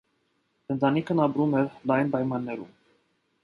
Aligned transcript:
Ընտանիքն 0.75 1.21
ապրում 1.27 1.55
էր 1.61 1.69
լայն 1.93 2.13
պայմաններում։ 2.17 2.77